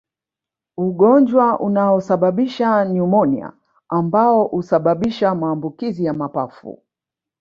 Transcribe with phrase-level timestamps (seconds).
[0.77, 3.53] Ugonjwa unaosababisha nyumonia
[3.89, 6.83] ambao usababisha maambukizi ya mapafu